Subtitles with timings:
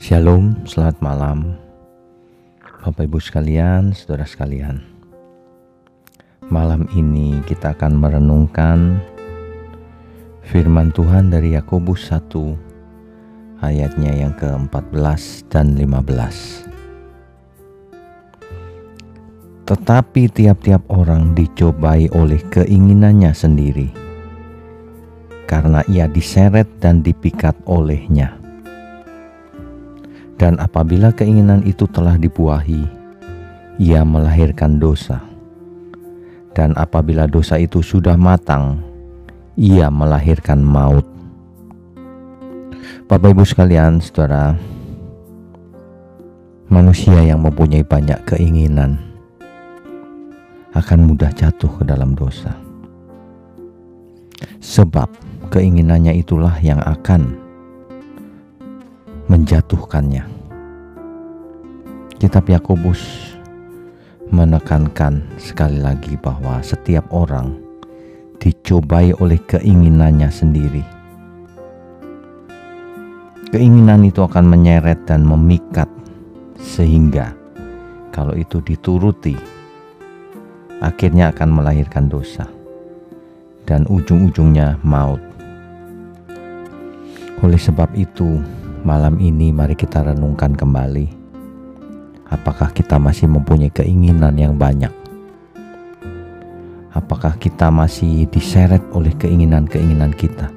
[0.00, 1.60] Shalom, selamat malam.
[2.80, 4.80] Bapak Ibu sekalian, saudara sekalian.
[6.48, 8.96] Malam ini kita akan merenungkan
[10.40, 12.32] firman Tuhan dari Yakobus 1
[13.60, 16.64] ayatnya yang ke-14 dan 15
[19.68, 23.92] Tetapi tiap-tiap orang dicobai oleh keinginannya sendiri
[25.44, 28.39] karena ia diseret dan dipikat olehnya.
[30.40, 32.88] Dan apabila keinginan itu telah dibuahi,
[33.76, 35.20] ia melahirkan dosa.
[36.56, 38.80] Dan apabila dosa itu sudah matang,
[39.60, 41.04] ia melahirkan maut.
[43.04, 44.56] Bapak Ibu sekalian, saudara,
[46.72, 48.96] manusia yang mempunyai banyak keinginan
[50.72, 52.56] akan mudah jatuh ke dalam dosa.
[54.56, 55.12] Sebab
[55.52, 57.49] keinginannya itulah yang akan
[59.30, 60.26] menjatuhkannya.
[62.18, 63.30] Kitab Yakobus
[64.26, 67.54] menekankan sekali lagi bahwa setiap orang
[68.42, 70.82] dicobai oleh keinginannya sendiri.
[73.54, 75.86] Keinginan itu akan menyeret dan memikat
[76.58, 77.30] sehingga
[78.10, 79.38] kalau itu dituruti
[80.82, 82.50] akhirnya akan melahirkan dosa
[83.62, 85.22] dan ujung-ujungnya maut.
[87.40, 88.42] Oleh sebab itu,
[88.80, 91.12] Malam ini mari kita renungkan kembali.
[92.32, 94.88] Apakah kita masih mempunyai keinginan yang banyak?
[96.96, 100.48] Apakah kita masih diseret oleh keinginan-keinginan kita?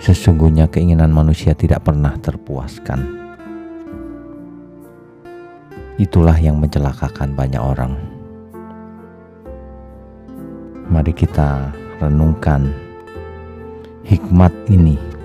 [0.00, 3.20] Sesungguhnya keinginan manusia tidak pernah terpuaskan.
[6.00, 8.00] Itulah yang mencelakakan banyak orang.
[10.88, 11.68] Mari kita
[12.00, 12.72] renungkan
[14.08, 15.19] hikmat ini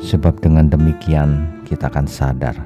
[0.00, 2.56] Sebab dengan demikian kita akan sadar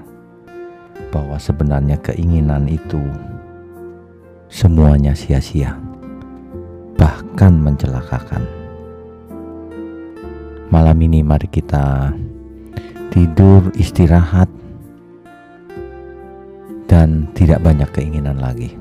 [1.11, 3.03] bahwa sebenarnya keinginan itu
[4.47, 5.75] semuanya sia-sia,
[6.95, 8.45] bahkan mencelakakan.
[10.71, 12.15] Malam ini mari kita
[13.11, 14.51] tidur istirahat
[16.87, 18.75] dan tidak banyak keinginan lagi.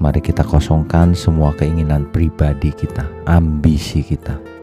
[0.00, 4.59] Mari kita kosongkan semua keinginan pribadi kita, ambisi kita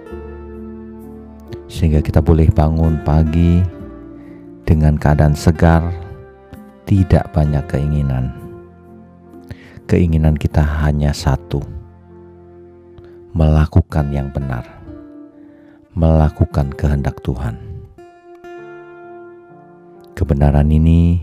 [1.68, 3.60] sehingga kita boleh bangun pagi
[4.64, 5.92] dengan keadaan segar,
[6.88, 8.32] tidak banyak keinginan.
[9.88, 11.64] Keinginan kita hanya satu:
[13.32, 14.68] melakukan yang benar,
[15.96, 17.56] melakukan kehendak Tuhan.
[20.18, 21.22] Kebenaran ini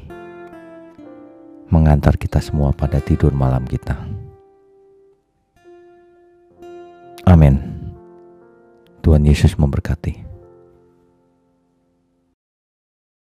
[1.67, 3.99] mengantar kita semua pada tidur malam kita.
[7.27, 7.59] Amin.
[9.03, 10.34] Tuhan Yesus memberkati.